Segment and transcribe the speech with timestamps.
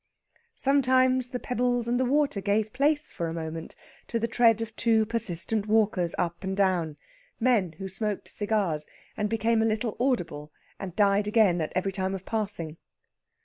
[0.55, 3.75] Sometimes the pebbles and the water gave place for a moment
[4.07, 6.97] to the tread of two persistent walkers up and down
[7.39, 12.15] men who smoked cigars, and became a little audible and died again at every time
[12.15, 12.77] of passing.